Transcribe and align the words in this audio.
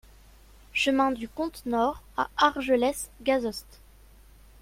Chemin 0.73 1.11
du 1.11 1.29
Comte 1.29 1.63
Nord 1.67 2.01
à 2.17 2.31
Argelès-Gazost 2.35 3.67